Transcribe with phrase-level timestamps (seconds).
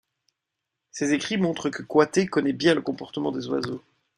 [0.89, 3.83] Ses écrits montrent que Coiter connaît bien le comportement des oiseaux.